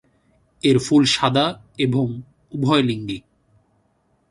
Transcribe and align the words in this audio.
এর 0.63 0.77
ফুল 0.79 1.03
সাদা 1.05 1.45
এবং 1.77 2.05
উভয়লিঙ্গিক। 2.51 3.23